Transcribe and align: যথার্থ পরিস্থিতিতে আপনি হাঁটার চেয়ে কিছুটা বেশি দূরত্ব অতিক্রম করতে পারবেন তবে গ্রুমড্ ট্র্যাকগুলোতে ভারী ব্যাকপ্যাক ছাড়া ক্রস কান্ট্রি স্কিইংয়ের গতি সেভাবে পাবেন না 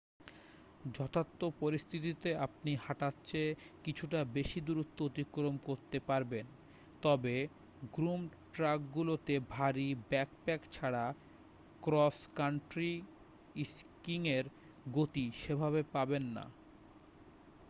যথার্থ 0.95 1.39
পরিস্থিতিতে 1.61 2.29
আপনি 2.45 2.71
হাঁটার 2.75 3.15
চেয়ে 3.25 3.51
কিছুটা 3.83 4.19
বেশি 4.33 4.59
দূরত্ব 4.61 4.97
অতিক্রম 5.05 5.55
করতে 5.67 5.97
পারবেন 6.09 6.45
তবে 7.03 7.35
গ্রুমড্ 7.93 8.31
ট্র্যাকগুলোতে 8.53 9.35
ভারী 9.49 9.87
ব্যাকপ্যাক 10.09 10.61
ছাড়া 10.71 11.05
ক্রস 11.83 12.17
কান্ট্রি 12.35 12.93
স্কিইংয়ের 13.69 14.45
গতি 14.91 15.25
সেভাবে 15.41 15.81
পাবেন 15.93 16.23
না 16.35 16.45